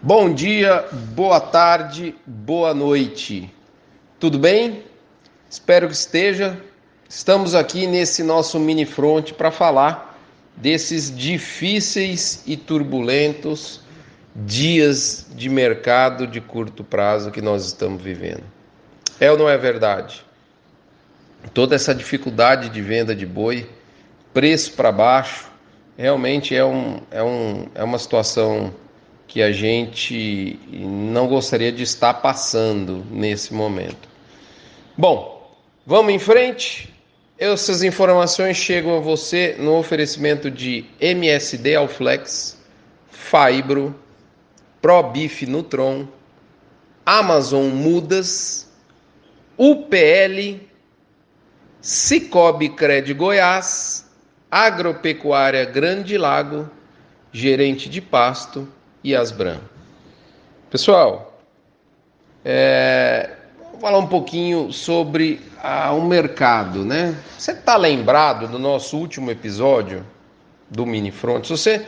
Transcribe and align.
Bom 0.00 0.32
dia, 0.32 0.86
boa 0.92 1.40
tarde, 1.40 2.14
boa 2.24 2.72
noite. 2.72 3.52
Tudo 4.20 4.38
bem? 4.38 4.84
Espero 5.50 5.88
que 5.88 5.94
esteja. 5.94 6.56
Estamos 7.08 7.52
aqui 7.52 7.84
nesse 7.84 8.22
nosso 8.22 8.60
mini 8.60 8.86
front 8.86 9.32
para 9.32 9.50
falar 9.50 10.16
desses 10.56 11.14
difíceis 11.14 12.44
e 12.46 12.56
turbulentos 12.56 13.80
dias 14.36 15.26
de 15.34 15.48
mercado 15.48 16.28
de 16.28 16.40
curto 16.40 16.84
prazo 16.84 17.32
que 17.32 17.42
nós 17.42 17.66
estamos 17.66 18.00
vivendo. 18.00 18.44
É 19.18 19.32
ou 19.32 19.36
não 19.36 19.48
é 19.48 19.58
verdade? 19.58 20.24
Toda 21.52 21.74
essa 21.74 21.92
dificuldade 21.92 22.68
de 22.68 22.80
venda 22.80 23.16
de 23.16 23.26
boi, 23.26 23.68
preço 24.32 24.74
para 24.74 24.92
baixo, 24.92 25.50
realmente 25.96 26.54
é, 26.54 26.64
um, 26.64 27.00
é, 27.10 27.20
um, 27.20 27.66
é 27.74 27.82
uma 27.82 27.98
situação 27.98 28.72
que 29.28 29.42
a 29.42 29.52
gente 29.52 30.58
não 30.72 31.28
gostaria 31.28 31.70
de 31.70 31.82
estar 31.82 32.14
passando 32.14 33.04
nesse 33.10 33.52
momento. 33.52 34.08
Bom, 34.96 35.54
vamos 35.86 36.14
em 36.14 36.18
frente. 36.18 36.92
Essas 37.38 37.82
informações 37.82 38.56
chegam 38.56 38.96
a 38.96 39.00
você 39.00 39.54
no 39.58 39.76
oferecimento 39.76 40.50
de 40.50 40.86
MSD 40.98 41.76
Alflex, 41.76 42.58
Fibro, 43.10 43.94
ProBif 44.80 45.46
Nutron, 45.46 46.08
Amazon 47.04 47.66
Mudas, 47.66 48.66
UPL, 49.58 50.58
Cicobi 51.82 52.70
Cred 52.70 53.12
Goiás, 53.12 54.10
Agropecuária 54.50 55.66
Grande 55.66 56.16
Lago, 56.16 56.68
Gerente 57.30 57.90
de 57.90 58.00
Pasto 58.00 58.66
e. 59.14 59.60
Pessoal, 60.70 61.40
é, 62.44 63.30
vou 63.72 63.80
falar 63.80 63.98
um 63.98 64.06
pouquinho 64.06 64.72
sobre 64.72 65.40
o 65.90 65.94
um 65.94 66.06
mercado, 66.06 66.84
né? 66.84 67.16
Você 67.36 67.52
está 67.52 67.76
lembrado 67.76 68.46
do 68.48 68.58
nosso 68.58 68.96
último 68.96 69.30
episódio 69.30 70.04
do 70.70 70.84
Mini 70.84 71.10
Front? 71.10 71.46
Se 71.46 71.50
você 71.50 71.86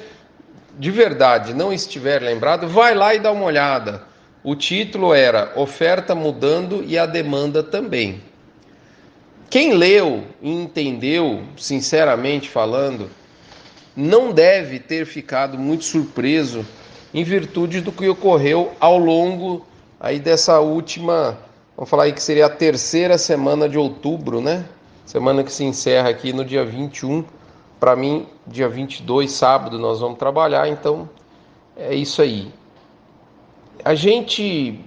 de 0.78 0.90
verdade 0.90 1.52
não 1.52 1.72
estiver 1.72 2.22
lembrado, 2.22 2.66
vai 2.66 2.94
lá 2.94 3.14
e 3.14 3.18
dá 3.18 3.30
uma 3.32 3.44
olhada. 3.44 4.02
O 4.42 4.54
título 4.54 5.12
era 5.12 5.52
Oferta 5.56 6.14
mudando 6.14 6.82
e 6.86 6.96
a 6.96 7.04
demanda 7.04 7.62
também. 7.62 8.22
Quem 9.50 9.74
leu 9.74 10.24
e 10.40 10.50
entendeu, 10.50 11.42
sinceramente 11.56 12.48
falando, 12.48 13.10
não 13.94 14.32
deve 14.32 14.78
ter 14.78 15.04
ficado 15.04 15.58
muito 15.58 15.84
surpreso 15.84 16.64
em 17.12 17.24
virtude 17.24 17.80
do 17.80 17.92
que 17.92 18.08
ocorreu 18.08 18.72
ao 18.80 18.98
longo 18.98 19.66
aí 19.98 20.18
dessa 20.18 20.60
última, 20.60 21.38
vamos 21.76 21.90
falar 21.90 22.04
aí 22.04 22.12
que 22.12 22.22
seria 22.22 22.46
a 22.46 22.50
terceira 22.50 23.18
semana 23.18 23.68
de 23.68 23.76
outubro, 23.76 24.40
né? 24.40 24.64
Semana 25.04 25.42
que 25.42 25.52
se 25.52 25.64
encerra 25.64 26.08
aqui 26.08 26.32
no 26.32 26.44
dia 26.44 26.64
21. 26.64 27.24
Para 27.80 27.96
mim, 27.96 28.26
dia 28.46 28.68
22, 28.68 29.32
sábado, 29.32 29.78
nós 29.78 30.00
vamos 30.00 30.18
trabalhar, 30.18 30.68
então 30.68 31.08
é 31.76 31.94
isso 31.94 32.22
aí. 32.22 32.52
A 33.84 33.94
gente 33.94 34.78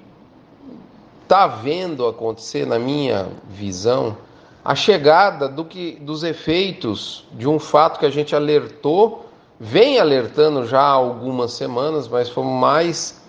tá 1.27 1.47
vendo 1.47 2.07
acontecer, 2.07 2.65
na 2.65 2.77
minha 2.77 3.27
visão, 3.49 4.15
a 4.63 4.75
chegada 4.75 5.49
do 5.49 5.65
que, 5.65 5.97
dos 5.99 6.23
efeitos 6.23 7.25
de 7.33 7.47
um 7.47 7.59
fato 7.59 7.99
que 7.99 8.05
a 8.05 8.09
gente 8.09 8.35
alertou 8.35 9.25
vem 9.63 9.97
alertando 9.97 10.67
já 10.67 10.81
há 10.81 10.89
algumas 10.89 11.53
semanas, 11.53 12.05
mas 12.09 12.27
fomos 12.27 12.59
mais 12.59 13.21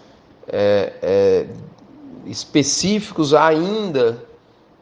é, 0.48 0.92
é, 1.00 1.46
específicos 2.26 3.32
ainda 3.32 4.20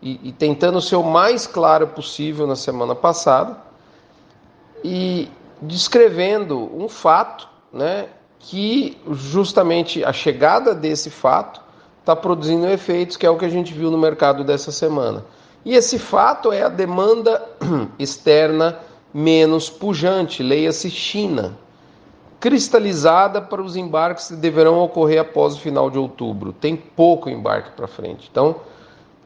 e, 0.01 0.19
e, 0.29 0.33
tentando 0.33 0.81
ser 0.81 0.97
o 0.97 1.03
mais 1.03 1.47
claro 1.47 1.89
possível 1.89 2.47
na 2.47 2.57
semana 2.57 2.95
passada 2.95 3.59
e 4.83 5.29
descrevendo 5.61 6.75
um 6.75 6.89
fato, 6.89 7.47
né, 7.71 8.07
que 8.39 8.97
justamente 9.11 10.03
a 10.03 10.13
chegada 10.13 10.75
desse 10.75 11.11
fato 11.11 11.61
está 12.01 12.17
produzindo 12.17 12.67
efeitos, 12.67 13.19
que 13.19 13.27
é 13.27 13.31
o 13.31 13.37
que 13.37 13.45
a 13.45 13.51
gente 13.51 13.75
viu 13.75 13.91
no 13.91 13.99
mercado 13.99 14.43
dessa 14.43 14.73
semana. 14.73 15.23
E 15.67 15.75
esse 15.75 15.99
fato 15.99 16.51
é 16.51 16.63
a 16.63 16.69
demanda 16.71 17.47
externa 17.99 18.79
menos 19.13 19.69
pujante, 19.69 20.43
leia-se 20.43 20.91
China, 20.91 21.57
cristalizada 22.41 23.41
para 23.41 23.63
os 23.63 23.77
embarques 23.77 24.29
que 24.29 24.37
deverão 24.37 24.79
ocorrer 24.81 25.21
após 25.21 25.55
o 25.55 25.61
final 25.61 25.91
de 25.91 25.99
outubro. 25.99 26.53
Tem 26.53 26.75
pouco 26.75 27.31
embarque 27.31 27.71
para 27.71 27.87
frente. 27.87 28.29
Então, 28.31 28.57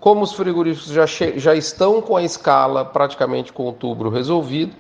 como 0.01 0.23
os 0.23 0.33
frigoríficos 0.33 0.93
já, 0.93 1.07
já 1.07 1.55
estão 1.55 2.03
com 2.03 2.17
a 2.17 2.23
escala 2.23 2.85
praticamente 2.85 3.53
com 3.53 3.63
outubro 3.65 4.11
resolvido, 4.11 4.75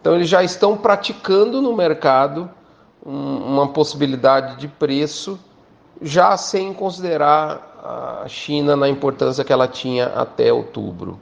então 0.00 0.14
eles 0.14 0.28
já 0.28 0.42
estão 0.42 0.76
praticando 0.76 1.60
no 1.60 1.74
mercado 1.74 2.50
um, 3.04 3.36
uma 3.36 3.68
possibilidade 3.68 4.56
de 4.56 4.68
preço 4.68 5.38
já 6.02 6.36
sem 6.36 6.72
considerar 6.72 8.22
a 8.24 8.28
China 8.28 8.76
na 8.76 8.88
importância 8.88 9.44
que 9.44 9.52
ela 9.52 9.68
tinha 9.68 10.06
até 10.06 10.52
outubro. 10.52 11.20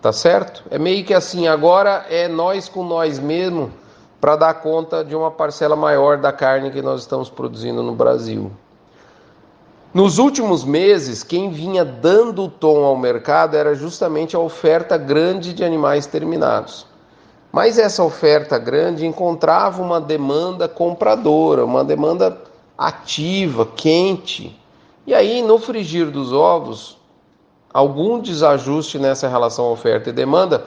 Tá 0.00 0.12
certo? 0.12 0.62
É 0.70 0.78
meio 0.78 1.04
que 1.04 1.12
assim, 1.12 1.48
agora 1.48 2.06
é 2.08 2.28
nós 2.28 2.68
com 2.68 2.84
nós 2.84 3.18
mesmo 3.18 3.72
para 4.20 4.36
dar 4.36 4.54
conta 4.54 5.04
de 5.04 5.14
uma 5.14 5.30
parcela 5.30 5.74
maior 5.74 6.18
da 6.18 6.32
carne 6.32 6.70
que 6.70 6.82
nós 6.82 7.00
estamos 7.00 7.28
produzindo 7.28 7.82
no 7.82 7.94
Brasil. 7.94 8.50
Nos 9.92 10.18
últimos 10.18 10.64
meses, 10.64 11.22
quem 11.22 11.50
vinha 11.50 11.84
dando 11.84 12.44
o 12.44 12.48
tom 12.48 12.84
ao 12.84 12.96
mercado 12.96 13.56
era 13.56 13.74
justamente 13.74 14.36
a 14.36 14.38
oferta 14.38 14.98
grande 14.98 15.54
de 15.54 15.64
animais 15.64 16.06
terminados. 16.06 16.86
Mas 17.50 17.78
essa 17.78 18.04
oferta 18.04 18.58
grande 18.58 19.06
encontrava 19.06 19.82
uma 19.82 20.00
demanda 20.00 20.68
compradora, 20.68 21.64
uma 21.64 21.82
demanda 21.82 22.38
ativa, 22.76 23.64
quente. 23.64 24.54
E 25.06 25.14
aí, 25.14 25.42
no 25.42 25.58
frigir 25.58 26.10
dos 26.10 26.32
ovos, 26.32 26.97
algum 27.72 28.18
desajuste 28.20 28.98
nessa 28.98 29.28
relação 29.28 29.70
oferta 29.70 30.10
e 30.10 30.12
demanda 30.12 30.64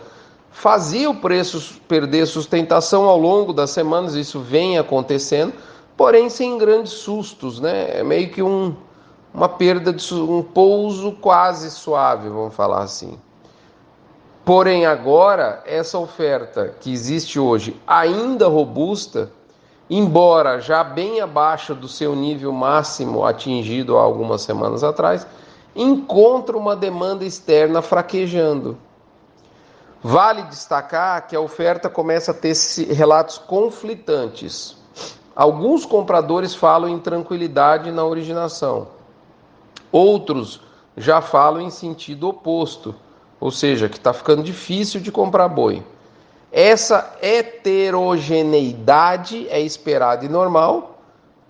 fazia 0.51 1.09
o 1.09 1.15
preço 1.15 1.79
perder 1.87 2.27
sustentação 2.27 3.05
ao 3.05 3.17
longo 3.17 3.53
das 3.53 3.71
semanas, 3.71 4.15
isso 4.15 4.39
vem 4.39 4.77
acontecendo, 4.77 5.53
porém 5.95 6.29
sem 6.29 6.57
grandes 6.57 6.91
sustos, 6.91 7.59
né? 7.59 7.99
É 7.99 8.03
meio 8.03 8.29
que 8.29 8.43
um, 8.43 8.75
uma 9.33 9.47
perda 9.47 9.93
de 9.93 10.13
um 10.13 10.43
pouso 10.43 11.13
quase 11.13 11.71
suave, 11.71 12.29
vamos 12.29 12.53
falar 12.53 12.83
assim. 12.83 13.17
Porém, 14.43 14.85
agora, 14.85 15.63
essa 15.65 15.97
oferta 15.97 16.75
que 16.79 16.91
existe 16.91 17.39
hoje, 17.39 17.79
ainda 17.85 18.47
robusta, 18.47 19.31
embora 19.89 20.59
já 20.59 20.83
bem 20.83 21.21
abaixo 21.21 21.75
do 21.75 21.87
seu 21.87 22.15
nível 22.15 22.51
máximo 22.51 23.23
atingido 23.23 23.97
há 23.97 24.01
algumas 24.01 24.41
semanas 24.41 24.83
atrás, 24.83 25.27
encontra 25.75 26.57
uma 26.57 26.75
demanda 26.75 27.25
externa 27.25 27.81
fraquejando. 27.81 28.77
Vale 30.03 30.43
destacar 30.43 31.27
que 31.27 31.35
a 31.35 31.39
oferta 31.39 31.89
começa 31.89 32.31
a 32.31 32.33
ter 32.33 32.55
relatos 32.89 33.37
conflitantes. 33.37 34.75
Alguns 35.35 35.85
compradores 35.85 36.55
falam 36.55 36.89
em 36.89 36.99
tranquilidade 36.99 37.91
na 37.91 38.03
originação, 38.03 38.87
outros 39.91 40.59
já 40.97 41.21
falam 41.21 41.61
em 41.61 41.69
sentido 41.69 42.27
oposto, 42.27 42.93
ou 43.39 43.49
seja, 43.49 43.87
que 43.87 43.95
está 43.97 44.11
ficando 44.11 44.43
difícil 44.43 44.99
de 44.99 45.09
comprar 45.11 45.47
boi. 45.47 45.81
Essa 46.51 47.15
heterogeneidade 47.21 49.47
é 49.49 49.61
esperada 49.61 50.25
e 50.25 50.29
normal, 50.29 50.90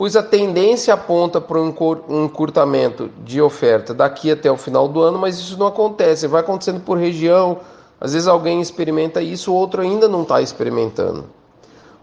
pois 0.01 0.15
a 0.15 0.23
tendência 0.23 0.95
aponta 0.95 1.39
para 1.39 1.61
um 1.61 2.25
encurtamento 2.25 3.11
de 3.19 3.39
oferta 3.39 3.93
daqui 3.93 4.31
até 4.31 4.51
o 4.51 4.57
final 4.57 4.87
do 4.87 4.99
ano, 4.99 5.19
mas 5.19 5.37
isso 5.37 5.55
não 5.59 5.67
acontece, 5.67 6.25
vai 6.25 6.41
acontecendo 6.41 6.79
por 6.79 6.97
região. 6.97 7.59
Às 7.99 8.13
vezes 8.13 8.27
alguém 8.27 8.59
experimenta 8.59 9.21
isso, 9.21 9.53
outro 9.53 9.79
ainda 9.79 10.07
não 10.07 10.23
está 10.23 10.41
experimentando. 10.41 11.25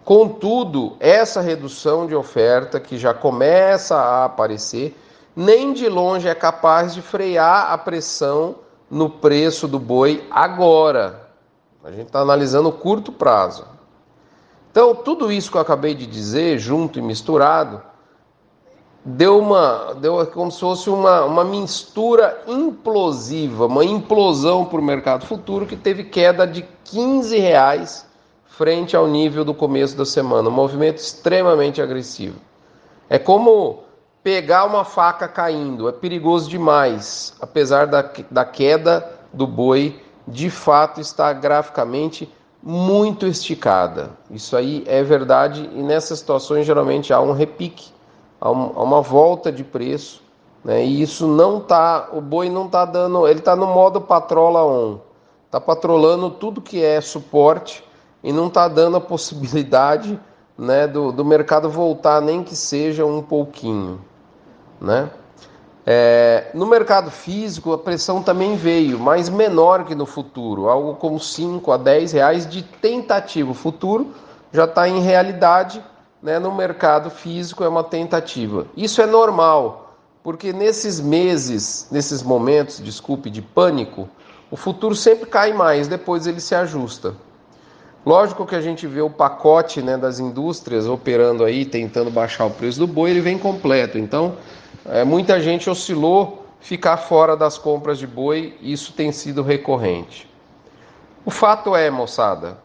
Contudo, 0.05 0.97
essa 1.01 1.41
redução 1.41 2.07
de 2.07 2.15
oferta 2.15 2.79
que 2.79 2.97
já 2.97 3.13
começa 3.13 3.97
a 3.97 4.27
aparecer, 4.27 4.97
nem 5.35 5.73
de 5.73 5.89
longe 5.89 6.29
é 6.29 6.37
capaz 6.37 6.95
de 6.95 7.03
frear 7.03 7.73
a 7.73 7.79
pressão 7.79 8.55
no 8.89 9.11
preço 9.11 9.67
do 9.67 9.81
boi 9.81 10.25
agora. 10.31 11.29
A 11.83 11.91
gente 11.91 12.07
está 12.07 12.21
analisando 12.21 12.69
o 12.69 12.73
curto 12.73 13.11
prazo. 13.11 13.67
Então, 14.71 14.95
tudo 14.95 15.33
isso 15.33 15.51
que 15.51 15.57
eu 15.57 15.61
acabei 15.61 15.93
de 15.93 16.07
dizer, 16.07 16.57
junto 16.61 17.01
e 17.01 17.03
misturado, 17.03 17.83
deu 19.09 19.39
uma 19.39 19.95
deu 19.95 20.27
como 20.27 20.51
se 20.51 20.61
fosse 20.61 20.91
uma, 20.91 21.25
uma 21.25 21.45
mistura 21.45 22.43
implosiva, 22.47 23.67
uma 23.67 23.85
implosão 23.85 24.65
para 24.65 24.79
o 24.79 24.83
mercado 24.83 25.25
futuro 25.25 25.67
que 25.67 25.77
teve 25.77 26.05
queda 26.05 26.47
de 26.47 26.65
15 26.85 27.39
reais 27.39 28.07
frente 28.47 28.95
ao 28.95 29.07
nível 29.07 29.45
do 29.45 29.55
começo 29.55 29.97
da 29.97 30.05
semana, 30.05 30.49
um 30.49 30.53
movimento 30.53 30.99
extremamente 30.99 31.81
agressivo. 31.81 32.37
É 33.09 33.19
como 33.19 33.85
pegar 34.23 34.65
uma 34.67 34.85
faca 34.85 35.27
caindo. 35.27 35.89
É 35.89 35.93
perigoso 35.93 36.51
demais, 36.51 37.35
apesar 37.41 37.87
da, 37.87 38.05
da 38.31 38.45
queda 38.45 39.09
do 39.33 39.47
boi, 39.47 40.03
de 40.27 40.51
fato 40.51 41.01
está 41.01 41.33
graficamente 41.33 42.31
muito 42.63 43.27
esticada. 43.27 44.11
Isso 44.31 44.57
aí 44.57 44.85
é 44.87 45.03
verdade 45.03 45.71
e 45.73 45.83
nessas 45.83 46.19
situações 46.19 46.67
geralmente 46.67 47.13
há 47.13 47.21
um 47.21 47.33
repique, 47.33 47.91
há 48.41 48.51
uma 48.51 49.01
volta 49.03 49.51
de 49.51 49.65
preço, 49.65 50.23
né? 50.65 50.85
E 50.85 51.03
isso 51.03 51.27
não 51.27 51.61
tá, 51.61 52.09
o 52.13 52.21
boi 52.21 52.49
não 52.49 52.69
tá 52.69 52.85
dando, 52.85 53.27
ele 53.27 53.39
está 53.39 53.55
no 53.57 53.67
modo 53.67 54.01
patrola 54.01 54.65
on, 54.65 54.99
está 55.47 55.61
patrolando 55.61 56.31
tudo 56.31 56.61
que 56.61 56.83
é 56.83 57.01
suporte 57.01 57.85
e 58.23 58.33
não 58.33 58.49
está 58.49 58.69
dando 58.69 58.97
a 58.97 59.01
possibilidade, 59.01 60.19
né, 60.57 60.89
do, 60.89 61.13
do 61.13 61.25
mercado 61.25 61.71
voltar 61.71 62.21
nem 62.21 62.43
que 62.43 62.57
seja 62.57 63.07
um 63.07 63.23
pouquinho, 63.23 64.01
né? 64.81 65.11
É, 65.91 66.51
no 66.53 66.67
mercado 66.67 67.11
físico, 67.11 67.73
a 67.73 67.79
pressão 67.79 68.23
também 68.23 68.57
veio, 68.57 68.99
mas 68.99 69.31
menor 69.31 69.85
que 69.85 69.95
no 69.95 70.05
futuro, 70.05 70.69
algo 70.69 70.97
como 70.97 71.19
5 71.19 71.73
a 71.73 71.79
10 71.79 72.13
reais 72.13 72.47
de 72.47 72.63
tentativa. 72.63 73.51
O 73.51 73.55
futuro 73.55 74.13
já 74.53 74.65
está 74.65 74.87
em 74.87 75.01
realidade, 75.01 75.83
né, 76.23 76.39
no 76.39 76.55
mercado 76.55 77.11
físico 77.11 77.63
é 77.65 77.69
uma 77.69 77.85
tentativa. 77.85 78.67
Isso 78.77 79.01
é 79.01 79.07
normal, 79.07 79.97
porque 80.23 80.53
nesses 80.53 81.01
meses, 81.01 81.89
nesses 81.91 82.23
momentos, 82.23 82.83
desculpe, 82.83 83.31
de 83.31 83.41
pânico, 83.41 84.09
o 84.51 84.57
futuro 84.57 84.95
sempre 84.95 85.27
cai 85.27 85.53
mais, 85.53 85.89
depois 85.89 86.27
ele 86.27 86.41
se 86.41 86.55
ajusta. 86.55 87.15
Lógico 88.05 88.47
que 88.47 88.55
a 88.55 88.61
gente 88.61 88.87
vê 88.87 89.03
o 89.03 89.11
pacote 89.11 89.83
né, 89.83 89.97
das 89.97 90.19
indústrias 90.19 90.87
operando 90.87 91.45
aí, 91.45 91.65
tentando 91.65 92.11
baixar 92.11 92.47
o 92.47 92.51
preço 92.51 92.79
do 92.79 92.87
boi, 92.87 93.11
ele 93.11 93.21
vem 93.21 93.39
completo. 93.39 93.99
Então, 93.99 94.37
é, 94.87 95.05
muita 95.05 95.41
gente 95.41 95.69
oscilou 95.69 96.47
ficar 96.61 96.97
fora 96.97 97.37
das 97.37 97.59
compras 97.59 97.99
de 97.99 98.07
boi, 98.07 98.57
isso 98.63 98.93
tem 98.93 99.13
sido 99.13 99.43
recorrente. 99.43 100.29
O 101.25 101.31
fato 101.31 101.77
é, 101.77 101.91
moçada, 101.91 102.57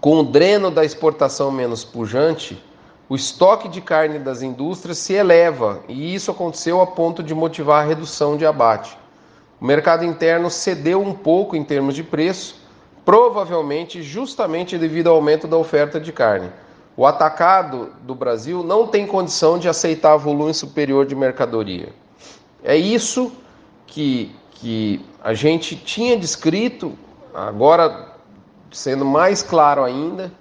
com 0.00 0.18
o 0.18 0.22
dreno 0.22 0.70
da 0.70 0.84
exportação 0.84 1.50
menos 1.50 1.84
pujante, 1.84 2.62
o 3.08 3.14
estoque 3.14 3.68
de 3.68 3.80
carne 3.80 4.18
das 4.18 4.42
indústrias 4.42 4.98
se 4.98 5.12
eleva 5.12 5.80
e 5.88 6.14
isso 6.14 6.30
aconteceu 6.30 6.80
a 6.80 6.86
ponto 6.86 7.22
de 7.22 7.34
motivar 7.34 7.84
a 7.84 7.86
redução 7.86 8.36
de 8.36 8.44
abate. 8.44 8.98
O 9.60 9.64
mercado 9.64 10.04
interno 10.04 10.50
cedeu 10.50 11.00
um 11.00 11.14
pouco 11.14 11.54
em 11.56 11.64
termos 11.64 11.94
de 11.94 12.02
preço, 12.02 12.60
provavelmente 13.04 14.02
justamente 14.02 14.76
devido 14.76 15.08
ao 15.08 15.16
aumento 15.16 15.46
da 15.46 15.56
oferta 15.56 16.00
de 16.00 16.12
carne. 16.12 16.50
O 16.96 17.06
atacado 17.06 17.92
do 18.02 18.14
Brasil 18.14 18.62
não 18.62 18.88
tem 18.88 19.06
condição 19.06 19.58
de 19.58 19.68
aceitar 19.68 20.16
volume 20.16 20.52
superior 20.52 21.06
de 21.06 21.14
mercadoria. 21.14 21.90
É 22.64 22.76
isso 22.76 23.32
que, 23.86 24.34
que 24.50 25.04
a 25.22 25.32
gente 25.32 25.76
tinha 25.76 26.16
descrito, 26.16 26.98
agora 27.32 28.15
sendo 28.70 29.04
mais 29.04 29.42
claro 29.42 29.82
ainda, 29.82 30.32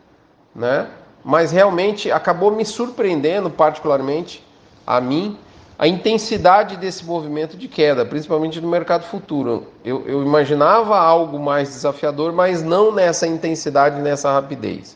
né? 0.56 0.88
mas 1.26 1.52
realmente 1.52 2.12
acabou 2.12 2.52
me 2.52 2.64
surpreendendo, 2.64 3.50
particularmente 3.50 4.46
a 4.86 5.02
mim, 5.02 5.36
a 5.78 5.88
intensidade 5.88 6.78
desse 6.78 7.04
movimento 7.04 7.58
de 7.58 7.68
queda, 7.68 8.06
principalmente 8.06 8.62
no 8.62 8.70
mercado 8.70 9.06
futuro. 9.06 9.66
Eu, 9.84 10.04
eu 10.08 10.24
imaginava 10.24 10.96
algo 10.96 11.40
mais 11.40 11.70
desafiador, 11.70 12.32
mas 12.32 12.62
não 12.62 12.92
nessa 12.92 13.26
intensidade, 13.26 14.00
nessa 14.00 14.32
rapidez. 14.32 14.96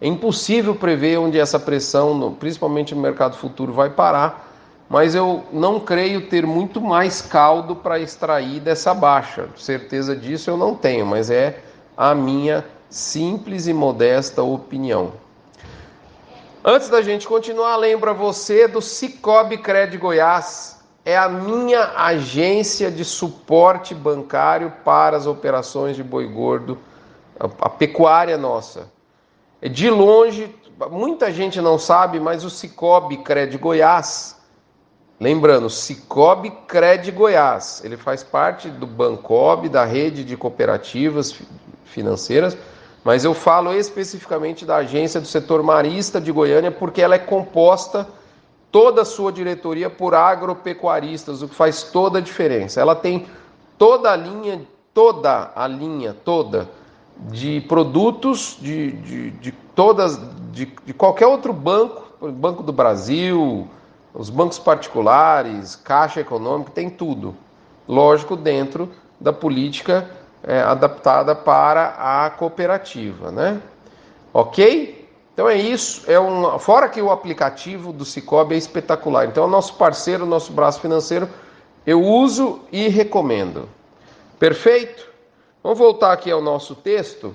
É 0.00 0.06
impossível 0.06 0.74
prever 0.74 1.18
onde 1.18 1.38
essa 1.38 1.58
pressão, 1.58 2.36
principalmente 2.38 2.94
no 2.94 3.00
mercado 3.00 3.36
futuro, 3.36 3.72
vai 3.72 3.88
parar, 3.88 4.48
mas 4.86 5.14
eu 5.14 5.44
não 5.50 5.80
creio 5.80 6.28
ter 6.28 6.46
muito 6.46 6.78
mais 6.80 7.22
caldo 7.22 7.74
para 7.74 7.98
extrair 7.98 8.60
dessa 8.60 8.92
baixa. 8.92 9.48
Certeza 9.56 10.14
disso 10.14 10.50
eu 10.50 10.58
não 10.58 10.74
tenho, 10.74 11.06
mas 11.06 11.30
é 11.30 11.58
a 12.00 12.14
minha 12.14 12.64
simples 12.88 13.66
e 13.66 13.74
modesta 13.74 14.42
opinião. 14.42 15.12
Antes 16.64 16.88
da 16.88 17.02
gente 17.02 17.28
continuar, 17.28 17.76
lembra 17.76 18.14
você 18.14 18.66
do 18.66 18.80
Cicobi 18.80 19.58
Cred 19.58 19.98
Goiás. 19.98 20.82
É 21.04 21.14
a 21.14 21.28
minha 21.28 21.92
agência 21.98 22.90
de 22.90 23.04
suporte 23.04 23.94
bancário 23.94 24.72
para 24.82 25.14
as 25.14 25.26
operações 25.26 25.94
de 25.94 26.02
boi 26.02 26.26
gordo, 26.26 26.78
a 27.38 27.68
pecuária 27.68 28.38
nossa. 28.38 28.90
De 29.60 29.90
longe, 29.90 30.56
muita 30.90 31.30
gente 31.30 31.60
não 31.60 31.78
sabe, 31.78 32.18
mas 32.18 32.44
o 32.44 32.50
Cicobi 32.50 33.18
Cred 33.18 33.58
Goiás, 33.58 34.38
lembrando, 35.20 35.68
Cicobi 35.68 36.50
Cred 36.66 37.10
Goiás, 37.10 37.82
ele 37.84 37.98
faz 37.98 38.24
parte 38.24 38.70
do 38.70 38.86
Bancob, 38.86 39.68
da 39.68 39.84
rede 39.84 40.24
de 40.24 40.34
cooperativas 40.34 41.38
financeiras, 41.90 42.56
mas 43.04 43.24
eu 43.24 43.34
falo 43.34 43.72
especificamente 43.74 44.64
da 44.64 44.76
agência 44.76 45.20
do 45.20 45.26
setor 45.26 45.62
marista 45.62 46.20
de 46.20 46.30
Goiânia, 46.30 46.70
porque 46.70 47.00
ela 47.00 47.14
é 47.14 47.18
composta 47.18 48.06
toda 48.70 49.02
a 49.02 49.04
sua 49.04 49.32
diretoria 49.32 49.90
por 49.90 50.14
agropecuaristas, 50.14 51.42
o 51.42 51.48
que 51.48 51.54
faz 51.54 51.82
toda 51.84 52.18
a 52.18 52.22
diferença. 52.22 52.80
Ela 52.80 52.94
tem 52.94 53.26
toda 53.78 54.12
a 54.12 54.16
linha, 54.16 54.62
toda 54.92 55.50
a 55.54 55.66
linha, 55.66 56.14
toda 56.24 56.68
de 57.28 57.60
produtos 57.62 58.56
de, 58.60 58.92
de, 58.92 59.30
de 59.32 59.52
todas, 59.74 60.18
de, 60.52 60.72
de 60.84 60.94
qualquer 60.94 61.26
outro 61.26 61.52
banco, 61.52 62.08
Banco 62.32 62.62
do 62.62 62.72
Brasil, 62.72 63.66
os 64.12 64.28
bancos 64.28 64.58
particulares, 64.58 65.74
Caixa 65.76 66.20
Econômica, 66.20 66.70
tem 66.70 66.90
tudo. 66.90 67.34
Lógico, 67.88 68.36
dentro 68.36 68.90
da 69.18 69.32
política 69.32 70.08
é, 70.42 70.60
adaptada 70.60 71.34
para 71.34 71.94
a 71.98 72.30
cooperativa, 72.30 73.30
né? 73.30 73.60
Ok? 74.32 75.08
Então 75.32 75.48
é 75.48 75.56
isso. 75.56 76.10
É 76.10 76.18
um, 76.18 76.58
fora 76.58 76.88
que 76.88 77.00
o 77.00 77.10
aplicativo 77.10 77.92
do 77.92 78.04
Cicobi 78.04 78.54
é 78.54 78.58
espetacular. 78.58 79.26
Então, 79.26 79.44
é 79.44 79.46
o 79.46 79.50
nosso 79.50 79.74
parceiro, 79.74 80.26
nosso 80.26 80.52
braço 80.52 80.80
financeiro, 80.80 81.28
eu 81.86 82.02
uso 82.02 82.60
e 82.70 82.88
recomendo. 82.88 83.68
Perfeito? 84.38 85.08
Vamos 85.62 85.78
voltar 85.78 86.12
aqui 86.12 86.30
ao 86.30 86.40
nosso 86.40 86.74
texto. 86.74 87.34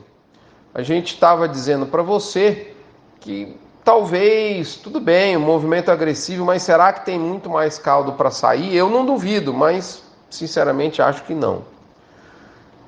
A 0.74 0.81
gente 0.81 1.13
estava 1.13 1.48
dizendo 1.48 1.86
para 1.86 2.01
você 2.01 2.74
que 3.19 3.56
talvez, 3.84 4.75
tudo 4.75 5.00
bem, 5.00 5.38
o 5.38 5.40
movimento 5.40 5.90
agressivo, 5.90 6.44
mas 6.44 6.63
será 6.63 6.92
que 6.92 7.06
tem 7.06 7.19
muito 7.19 7.50
mais 7.50 7.78
caldo 7.78 8.13
para 8.13 8.31
sair? 8.31 8.75
Eu 8.75 8.89
não 8.89 9.06
duvido, 9.06 9.53
mas 9.53 10.03
sinceramente 10.30 11.01
acho 11.01 11.24
que 11.24 11.34
não. 11.34 11.75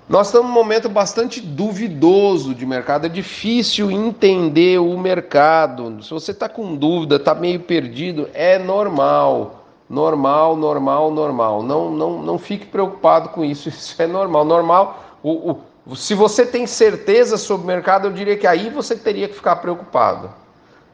Nós 0.09 0.27
estamos 0.27 0.47
num 0.47 0.53
momento 0.53 0.87
bastante 0.87 1.41
duvidoso 1.41 2.55
de 2.55 2.65
mercado, 2.65 3.07
é 3.07 3.09
difícil 3.09 3.91
entender 3.91 4.79
o 4.79 4.97
mercado. 4.97 6.01
Se 6.01 6.11
você 6.11 6.31
está 6.31 6.47
com 6.47 6.75
dúvida, 6.75 7.17
está 7.17 7.35
meio 7.35 7.59
perdido, 7.59 8.29
é 8.33 8.57
normal. 8.57 9.65
Normal, 9.89 10.55
normal, 10.55 11.11
normal. 11.11 11.61
Não, 11.61 11.91
não, 11.91 12.21
não 12.21 12.39
fique 12.39 12.65
preocupado 12.65 13.29
com 13.29 13.43
isso, 13.43 13.67
isso 13.69 14.01
é 14.01 14.07
normal. 14.07 14.45
Normal 14.45 15.03
o, 15.21 15.59
o, 15.85 15.95
se 15.95 16.13
você 16.13 16.45
tem 16.45 16.65
certeza 16.65 17.35
sobre 17.35 17.65
o 17.65 17.67
mercado, 17.67 18.07
eu 18.07 18.13
diria 18.13 18.37
que 18.37 18.47
aí 18.47 18.69
você 18.69 18.95
teria 18.95 19.27
que 19.27 19.35
ficar 19.35 19.57
preocupado. 19.57 20.29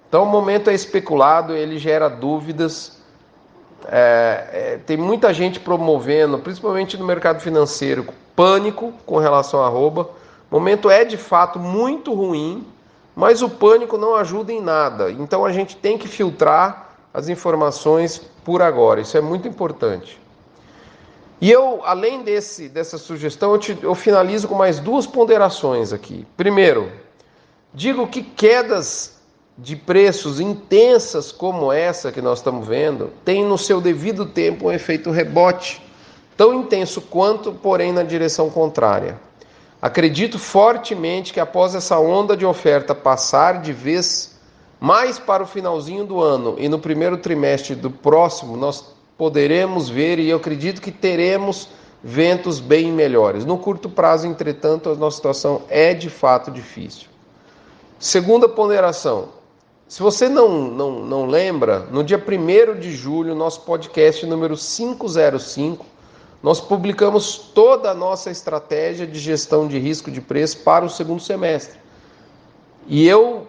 Então, 0.10 0.24
o 0.24 0.28
momento 0.28 0.72
é 0.72 0.74
especulado, 0.74 1.56
ele 1.56 1.78
gera 1.78 2.10
dúvidas. 2.10 3.00
É, 3.88 4.50
é, 4.52 4.80
tem 4.86 4.98
muita 4.98 5.32
gente 5.34 5.60
promovendo, 5.60 6.40
principalmente 6.40 6.98
no 6.98 7.06
mercado 7.06 7.42
financeiro, 7.42 8.08
pânico 8.36 8.94
com 9.06 9.18
relação 9.18 9.62
à 9.62 9.68
arroba. 9.68 10.10
O 10.50 10.56
momento 10.56 10.90
é 10.90 11.04
de 11.04 11.18
fato 11.18 11.60
muito 11.60 12.14
ruim, 12.14 12.66
mas 13.16 13.42
o 13.42 13.50
pânico 13.50 13.98
não 13.98 14.16
ajuda 14.16 14.52
em 14.52 14.62
nada. 14.62 15.12
Então 15.12 15.46
a 15.46 15.52
gente 15.52 15.76
tem 15.76 15.98
que 15.98 16.08
filtrar 16.08 16.96
as 17.14 17.30
informações 17.30 18.22
por 18.44 18.62
agora. 18.62 19.02
Isso 19.02 19.18
é 19.18 19.22
muito 19.22 19.48
importante. 19.48 20.20
E 21.44 21.52
eu, 21.52 21.82
além 21.84 22.24
desse, 22.24 22.70
dessa 22.70 22.98
sugestão, 22.98 23.52
eu, 23.52 23.58
te, 23.58 23.78
eu 23.82 23.94
finalizo 23.94 24.48
com 24.48 24.56
mais 24.56 24.80
duas 24.80 25.06
ponderações 25.06 25.92
aqui. 25.92 26.26
Primeiro, 26.38 26.90
digo 27.74 28.08
que 28.08 28.24
quedas 28.24 29.18
de 29.58 29.76
preços 29.76 30.40
intensas 30.40 31.34
como 31.34 31.72
essa 31.72 32.14
que 32.14 32.22
nós 32.22 32.40
estamos 32.40 32.66
vendo 32.66 33.12
têm 33.26 33.44
no 33.44 33.58
seu 33.58 33.82
devido 33.82 34.26
tempo 34.26 34.68
um 34.68 34.72
efeito 34.72 35.12
rebote, 35.12 35.83
tão 36.36 36.54
intenso 36.54 37.02
quanto, 37.02 37.52
porém, 37.54 37.92
na 37.92 38.04
direção 38.04 38.50
contrária. 38.50 39.20
Acredito 39.82 40.40
fortemente 40.40 41.34
que 41.34 41.40
após 41.40 41.76
essa 41.76 42.00
onda 42.00 42.38
de 42.38 42.46
oferta 42.46 42.96
passar 42.96 43.62
de 43.62 43.74
vez 43.74 44.40
mais 44.80 45.20
para 45.20 45.44
o 45.44 45.48
finalzinho 45.48 46.06
do 46.06 46.22
ano 46.22 46.56
e 46.58 46.68
no 46.68 46.80
primeiro 46.80 47.18
trimestre 47.18 47.76
do 47.76 47.92
próximo, 47.92 48.56
nós 48.56 48.94
poderemos 49.18 49.90
ver 49.90 50.20
e 50.20 50.30
eu 50.30 50.38
acredito 50.38 50.82
que 50.82 50.92
teremos 50.92 51.70
ventos 52.04 52.60
bem 52.60 52.92
melhores. 52.92 53.46
No 53.46 53.58
curto 53.58 53.90
prazo, 53.90 54.28
entretanto, 54.28 54.90
a 54.90 54.96
nossa 54.96 55.18
situação 55.18 55.62
é 55.70 55.94
de 55.94 56.10
fato 56.10 56.52
difícil. 56.52 57.08
Segunda 58.00 58.50
ponderação: 58.50 59.30
Se 59.88 60.02
você 60.02 60.28
não, 60.28 60.50
não, 60.50 60.92
não 61.00 61.26
lembra, 61.26 61.88
no 61.92 62.04
dia 62.04 62.22
1 62.22 62.80
de 62.80 62.94
julho, 62.94 63.34
nosso 63.34 63.62
podcast 63.62 64.26
número 64.26 64.58
505, 64.58 65.86
nós 66.44 66.60
publicamos 66.60 67.38
toda 67.38 67.90
a 67.90 67.94
nossa 67.94 68.30
estratégia 68.30 69.08
de 69.08 69.18
gestão 69.18 69.66
de 69.66 69.80
risco 69.80 70.12
de 70.12 70.20
preço 70.20 70.60
para 70.60 70.84
o 70.84 70.90
segundo 70.90 71.22
semestre. 71.22 71.80
E 72.86 73.08
eu 73.08 73.48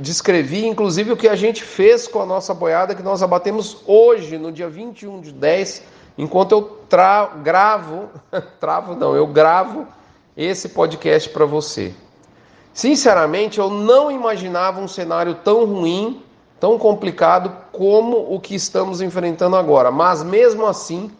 descrevi, 0.00 0.66
inclusive, 0.66 1.12
o 1.12 1.16
que 1.16 1.28
a 1.28 1.36
gente 1.36 1.62
fez 1.62 2.08
com 2.08 2.20
a 2.20 2.26
nossa 2.26 2.52
boiada, 2.52 2.92
que 2.92 3.04
nós 3.04 3.22
abatemos 3.22 3.82
hoje, 3.86 4.36
no 4.36 4.50
dia 4.50 4.68
21 4.68 5.20
de 5.20 5.30
10, 5.30 5.84
enquanto 6.18 6.52
eu 6.52 6.62
tra 6.88 7.26
gravo, 7.26 8.08
travo 8.58 8.96
não, 8.96 9.14
eu 9.14 9.28
gravo 9.28 9.86
esse 10.36 10.70
podcast 10.70 11.28
para 11.30 11.46
você. 11.46 11.94
Sinceramente, 12.74 13.58
eu 13.58 13.70
não 13.70 14.10
imaginava 14.10 14.80
um 14.80 14.88
cenário 14.88 15.36
tão 15.36 15.64
ruim, 15.64 16.20
tão 16.58 16.76
complicado 16.76 17.56
como 17.70 18.34
o 18.34 18.40
que 18.40 18.56
estamos 18.56 19.00
enfrentando 19.00 19.54
agora. 19.54 19.92
Mas 19.92 20.22
mesmo 20.24 20.66
assim, 20.66 21.10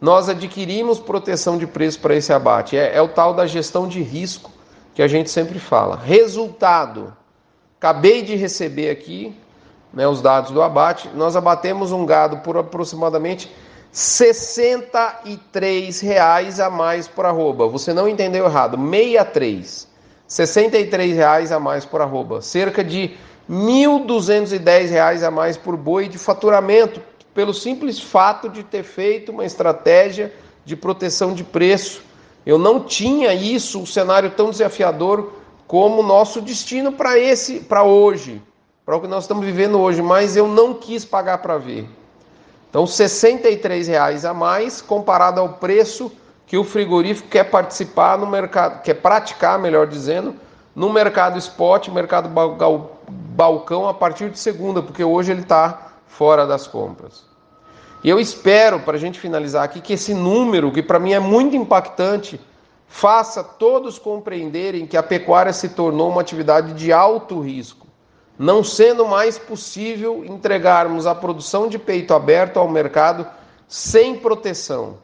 nós 0.00 0.28
adquirimos 0.28 0.98
proteção 0.98 1.56
de 1.58 1.66
preço 1.66 2.00
para 2.00 2.14
esse 2.14 2.32
abate. 2.32 2.76
É, 2.76 2.96
é, 2.96 3.02
o 3.02 3.08
tal 3.08 3.34
da 3.34 3.46
gestão 3.46 3.86
de 3.86 4.02
risco 4.02 4.50
que 4.94 5.02
a 5.02 5.08
gente 5.08 5.30
sempre 5.30 5.58
fala. 5.58 5.96
Resultado: 5.96 7.12
acabei 7.78 8.22
de 8.22 8.34
receber 8.36 8.88
aqui 8.90 9.36
né, 9.92 10.08
os 10.08 10.22
dados 10.22 10.52
do 10.52 10.62
abate. 10.62 11.10
Nós 11.14 11.36
abatemos 11.36 11.92
um 11.92 12.06
gado 12.06 12.38
por 12.38 12.56
aproximadamente 12.56 13.54
63 13.92 16.00
reais 16.00 16.58
a 16.60 16.70
mais 16.70 17.06
por 17.06 17.26
arroba. 17.26 17.68
Você 17.68 17.92
não 17.92 18.08
entendeu 18.08 18.46
errado, 18.46 18.78
63. 18.78 19.90
63 20.26 21.14
reais 21.16 21.50
a 21.50 21.58
mais 21.58 21.84
por 21.84 22.00
arroba, 22.00 22.40
cerca 22.40 22.84
de 22.84 23.16
R$ 23.48 23.50
1.210 23.50 25.26
a 25.26 25.30
mais 25.30 25.56
por 25.56 25.76
boi 25.76 26.06
de 26.08 26.18
faturamento, 26.18 27.02
pelo 27.34 27.54
simples 27.54 28.00
fato 28.00 28.48
de 28.48 28.62
ter 28.62 28.82
feito 28.82 29.32
uma 29.32 29.44
estratégia 29.44 30.32
de 30.64 30.76
proteção 30.76 31.32
de 31.32 31.44
preço. 31.44 32.02
Eu 32.44 32.58
não 32.58 32.80
tinha 32.80 33.34
isso, 33.34 33.80
um 33.80 33.86
cenário 33.86 34.30
tão 34.30 34.50
desafiador 34.50 35.32
como 35.66 36.02
nosso 36.02 36.40
destino 36.40 36.92
para 36.92 37.18
esse, 37.18 37.60
para 37.60 37.84
hoje, 37.84 38.42
para 38.84 38.96
o 38.96 39.00
que 39.00 39.06
nós 39.06 39.24
estamos 39.24 39.44
vivendo 39.44 39.78
hoje, 39.78 40.02
mas 40.02 40.36
eu 40.36 40.48
não 40.48 40.74
quis 40.74 41.04
pagar 41.04 41.38
para 41.38 41.58
ver. 41.58 41.88
Então, 42.68 42.86
63 42.86 43.88
reais 43.88 44.24
a 44.24 44.32
mais 44.32 44.80
comparado 44.80 45.40
ao 45.40 45.50
preço 45.50 46.10
que 46.46 46.56
o 46.56 46.64
frigorífico 46.64 47.28
quer 47.28 47.44
participar 47.44 48.18
no 48.18 48.26
mercado, 48.26 48.82
quer 48.82 48.94
praticar, 48.94 49.58
melhor 49.58 49.86
dizendo, 49.86 50.34
no 50.74 50.92
mercado 50.92 51.38
spot, 51.38 51.88
mercado 51.88 52.28
balcão 53.08 53.88
a 53.88 53.94
partir 53.94 54.30
de 54.30 54.38
segunda, 54.38 54.82
porque 54.82 55.04
hoje 55.04 55.30
ele 55.30 55.42
está 55.42 55.89
fora 56.10 56.46
das 56.46 56.66
compras. 56.66 57.24
E 58.02 58.08
eu 58.08 58.18
espero, 58.18 58.80
para 58.80 58.96
a 58.96 59.00
gente 59.00 59.18
finalizar 59.18 59.64
aqui, 59.64 59.80
que 59.80 59.94
esse 59.94 60.14
número, 60.14 60.72
que 60.72 60.82
para 60.82 60.98
mim 60.98 61.12
é 61.12 61.18
muito 61.18 61.56
impactante, 61.56 62.40
faça 62.86 63.42
todos 63.42 63.98
compreenderem 63.98 64.86
que 64.86 64.96
a 64.96 65.02
pecuária 65.02 65.52
se 65.52 65.70
tornou 65.70 66.10
uma 66.10 66.20
atividade 66.20 66.74
de 66.74 66.92
alto 66.92 67.40
risco, 67.40 67.86
não 68.38 68.64
sendo 68.64 69.06
mais 69.06 69.38
possível 69.38 70.24
entregarmos 70.24 71.06
a 71.06 71.14
produção 71.14 71.68
de 71.68 71.78
peito 71.78 72.14
aberto 72.14 72.58
ao 72.58 72.68
mercado 72.68 73.26
sem 73.68 74.18
proteção 74.18 74.98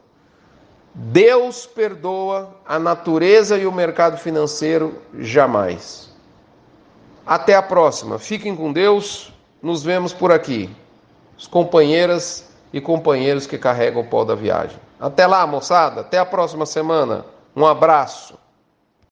Deus 0.98 1.66
perdoa, 1.66 2.56
a 2.66 2.78
natureza 2.78 3.58
e 3.58 3.66
o 3.66 3.72
mercado 3.72 4.16
financeiro 4.16 4.98
jamais. 5.18 6.08
Até 7.26 7.54
a 7.54 7.60
próxima. 7.60 8.18
Fiquem 8.18 8.56
com 8.56 8.72
Deus. 8.72 9.30
Nos 9.60 9.82
vemos 9.82 10.14
por 10.14 10.32
aqui. 10.32 10.74
As 11.38 11.46
companheiras 11.46 12.48
e 12.72 12.80
companheiros 12.80 13.46
que 13.46 13.58
carregam 13.58 14.02
o 14.02 14.06
pó 14.06 14.24
da 14.24 14.34
viagem. 14.34 14.78
Até 14.98 15.26
lá, 15.26 15.46
moçada. 15.46 16.00
Até 16.00 16.18
a 16.18 16.26
próxima 16.26 16.66
semana. 16.66 17.24
Um 17.54 17.66
abraço. 17.66 18.34